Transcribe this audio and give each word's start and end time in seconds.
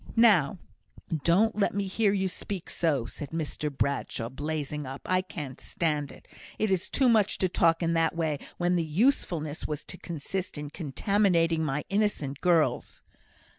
"Now, 0.15 0.57
don't 1.23 1.55
let 1.55 1.75
me 1.75 1.85
hear 1.85 2.11
you 2.11 2.27
speak 2.27 2.71
so," 2.71 3.05
said 3.05 3.29
Mr 3.29 3.71
Bradshaw, 3.71 4.29
blazing 4.29 4.87
up. 4.87 5.01
"I 5.05 5.21
can't 5.21 5.61
stand 5.61 6.11
it. 6.11 6.27
It 6.57 6.71
is 6.71 6.89
too 6.89 7.07
much 7.07 7.37
to 7.37 7.47
talk 7.47 7.83
in 7.83 7.93
that 7.93 8.15
way 8.15 8.39
when 8.57 8.77
the 8.77 8.83
usefulness 8.83 9.67
was 9.67 9.85
to 9.85 9.99
consist 9.99 10.57
in 10.57 10.71
contaminating 10.71 11.63
my 11.63 11.85
innocent 11.87 12.41
girls." 12.41 13.03